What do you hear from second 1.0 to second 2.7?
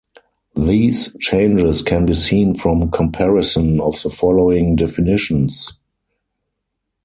changes can be seen